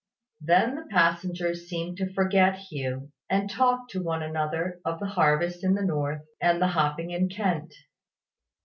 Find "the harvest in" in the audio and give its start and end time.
4.99-5.75